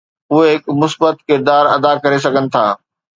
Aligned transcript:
اهي 0.35 0.47
هڪ 0.53 0.73
مثبت 0.83 1.15
ڪردار 1.27 1.65
ادا 1.75 1.91
ڪري 2.03 2.17
سگهن 2.25 2.45
ٿا. 2.53 2.65